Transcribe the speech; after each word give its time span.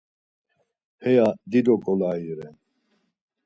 Heya 1.03 1.27
dido 1.51 1.75
ǩolai 1.83 2.23
ren. 2.37 2.55